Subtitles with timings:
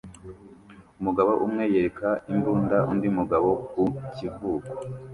[0.99, 4.71] Umugabo umwe yereka imbunda undi mugabo ku kivuko